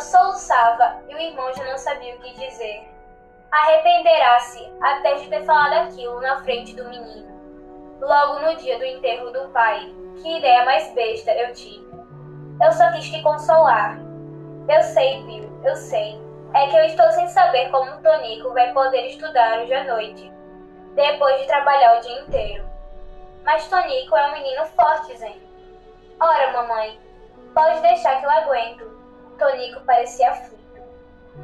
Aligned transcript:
soluçava 0.00 1.02
e 1.08 1.14
o 1.14 1.18
irmão 1.18 1.52
já 1.54 1.64
não 1.64 1.78
sabia 1.78 2.14
o 2.14 2.18
que 2.20 2.32
dizer. 2.34 2.88
Arrependerá-se 3.50 4.72
até 4.80 5.14
de 5.16 5.28
ter 5.28 5.44
falado 5.44 5.88
aquilo 5.88 6.20
na 6.20 6.42
frente 6.42 6.74
do 6.74 6.88
menino. 6.88 7.30
Logo 8.00 8.40
no 8.40 8.56
dia 8.56 8.78
do 8.78 8.84
enterro 8.84 9.30
do 9.30 9.48
pai, 9.50 9.94
que 10.16 10.38
ideia 10.38 10.64
mais 10.64 10.92
besta 10.94 11.32
eu 11.32 11.52
tive. 11.52 11.86
Eu 12.60 12.72
só 12.72 12.90
quis 12.92 13.10
te 13.10 13.22
consolar. 13.22 13.98
Eu 14.68 14.82
sei, 14.82 15.22
Bill, 15.24 15.50
eu 15.64 15.76
sei. 15.76 16.20
É 16.54 16.66
que 16.66 16.76
eu 16.76 16.84
estou 16.84 17.10
sem 17.12 17.26
saber 17.28 17.70
como 17.70 17.90
o 17.90 18.02
Tonico 18.02 18.52
vai 18.52 18.72
poder 18.72 19.06
estudar 19.06 19.60
hoje 19.60 19.72
à 19.72 19.84
noite, 19.84 20.32
depois 20.94 21.40
de 21.40 21.46
trabalhar 21.46 21.96
o 21.96 22.00
dia 22.00 22.20
inteiro. 22.20 22.64
Mas 23.44 23.68
Tonico 23.68 24.16
é 24.16 24.28
um 24.28 24.32
menino 24.32 24.64
forte, 24.66 25.16
Zen. 25.16 25.40
Ora, 26.20 26.52
mamãe, 26.52 27.00
pode 27.54 27.80
deixar 27.80 28.20
que 28.20 28.26
eu 28.26 28.30
aguento. 28.30 28.91
Tonico 29.42 29.80
parecia 29.80 30.30
aflito. 30.30 30.80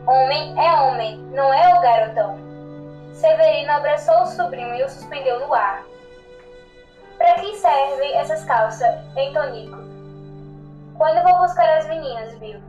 Homem 0.06 0.54
é 0.56 0.80
homem, 0.82 1.18
não 1.32 1.52
é 1.52 1.74
o 1.74 1.80
garotão. 1.80 2.38
Severino 3.12 3.72
abraçou 3.72 4.22
o 4.22 4.26
sobrinho 4.26 4.72
e 4.76 4.84
o 4.84 4.88
suspendeu 4.88 5.40
no 5.40 5.52
ar. 5.52 5.84
Para 7.16 7.34
que 7.34 7.56
servem 7.56 8.16
essas 8.16 8.44
calças, 8.44 8.94
hein, 9.16 9.32
Tonico? 9.34 9.76
Quando 10.96 11.24
vou 11.24 11.38
buscar 11.40 11.76
as 11.76 11.88
meninas, 11.88 12.38
Bill? 12.38 12.60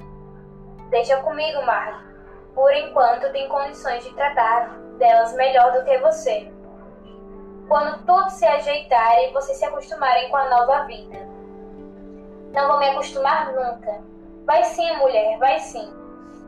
Deixa 0.90 1.18
comigo, 1.18 1.62
Marley. 1.62 2.02
Por 2.56 2.74
enquanto, 2.74 3.32
tem 3.32 3.48
condições 3.50 4.04
de 4.04 4.12
tratar 4.16 4.80
delas 4.98 5.36
melhor 5.36 5.74
do 5.74 5.86
que 5.86 5.96
você. 6.00 6.52
Quando 7.68 8.04
tudo 8.04 8.32
se 8.32 8.48
ajeitar 8.48 9.20
e 9.26 9.32
vocês 9.32 9.60
se 9.60 9.66
acostumarem 9.66 10.28
com 10.32 10.38
a 10.38 10.50
nova 10.50 10.86
vida. 10.86 11.20
Não 12.52 12.68
vou 12.68 12.80
me 12.80 12.90
acostumar 12.90 13.54
nunca. 13.54 14.10
Vai 14.50 14.64
sim, 14.64 14.98
mulher, 14.98 15.38
vai 15.38 15.60
sim. 15.60 15.94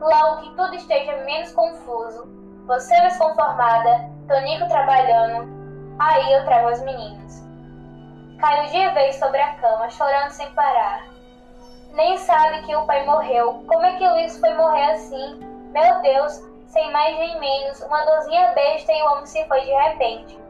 Logo 0.00 0.42
que 0.42 0.56
tudo 0.56 0.74
esteja 0.74 1.18
menos 1.18 1.52
confuso, 1.52 2.24
você 2.66 3.00
mais 3.00 3.16
conformada, 3.16 4.10
Tonico 4.26 4.66
trabalhando, 4.66 5.48
aí 6.00 6.32
eu 6.32 6.44
trago 6.44 6.66
as 6.66 6.82
meninas. 6.82 7.46
Caiu 8.40 8.72
de 8.72 8.94
vez 8.94 9.14
sobre 9.14 9.38
a 9.40 9.54
cama, 9.54 9.88
chorando 9.88 10.30
sem 10.30 10.52
parar. 10.52 11.06
Nem 11.92 12.18
sabe 12.18 12.62
que 12.62 12.74
o 12.74 12.84
pai 12.86 13.06
morreu. 13.06 13.62
Como 13.68 13.86
é 13.86 13.96
que 13.96 14.08
Luiz 14.08 14.36
foi 14.40 14.52
morrer 14.52 14.94
assim? 14.94 15.38
Meu 15.70 16.00
Deus, 16.00 16.42
sem 16.66 16.90
mais 16.90 17.16
nem 17.16 17.38
menos, 17.38 17.80
uma 17.82 18.04
dorzinha 18.04 18.50
besta 18.50 18.92
e 18.92 19.00
o 19.00 19.12
homem 19.12 19.26
se 19.26 19.44
foi 19.44 19.60
de 19.60 19.70
repente. 19.70 20.40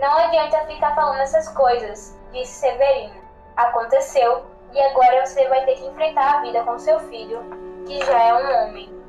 Não 0.00 0.16
adianta 0.16 0.66
ficar 0.66 0.96
falando 0.96 1.20
essas 1.20 1.46
coisas, 1.50 2.18
disse 2.32 2.54
Severino. 2.54 3.22
Aconteceu, 3.56 4.46
e 4.72 4.80
agora 4.80 5.26
você 5.26 5.48
vai 5.48 5.64
ter 5.64 5.76
que 5.76 5.86
enfrentar 5.86 6.38
a 6.38 6.40
vida 6.42 6.62
com 6.62 6.78
seu 6.78 6.98
filho, 7.00 7.40
que 7.86 8.04
já 8.04 8.22
é 8.22 8.34
um 8.34 8.68
homem. 8.68 8.99